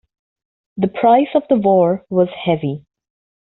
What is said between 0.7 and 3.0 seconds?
The price of the war was heavy.